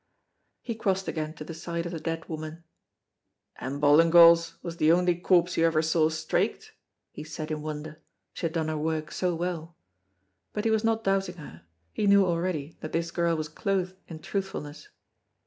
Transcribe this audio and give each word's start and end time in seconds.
He 0.63 0.73
crossed 0.73 1.07
again 1.07 1.35
to 1.35 1.43
the 1.43 1.53
side 1.53 1.85
of 1.85 1.91
the 1.91 1.99
dead 1.99 2.27
woman, 2.27 2.63
"And 3.57 3.79
Ballingall's 3.79 4.55
was 4.63 4.77
the 4.77 4.91
only 4.91 5.13
corpse 5.15 5.57
you 5.57 5.65
ever 5.67 5.83
saw 5.83 6.09
straiked?" 6.09 6.71
he 7.11 7.23
said 7.23 7.51
in 7.51 7.61
wonder, 7.61 8.01
she 8.33 8.47
had 8.47 8.53
done 8.53 8.69
her 8.69 8.77
work 8.79 9.11
so 9.11 9.35
well. 9.35 9.75
But 10.53 10.65
he 10.65 10.71
was 10.71 10.83
not 10.83 11.03
doubting 11.03 11.35
her; 11.37 11.67
he 11.93 12.07
knew 12.07 12.25
already 12.25 12.75
that 12.79 12.93
this 12.93 13.11
girl 13.11 13.35
was 13.37 13.47
clothed 13.47 13.95
in 14.07 14.17
truthfulness. 14.23 14.87